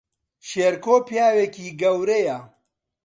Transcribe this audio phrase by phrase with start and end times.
[0.49, 2.37] شێرکۆ پیاوێکی گەورەیە